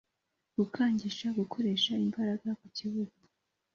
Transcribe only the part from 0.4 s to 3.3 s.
Gukangisha gukoresha imbaraga ku kibuga